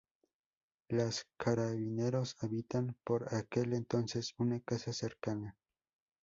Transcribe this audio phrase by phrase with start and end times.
[0.89, 5.55] Los carabineros habitan por aquel entonces una casa cercana.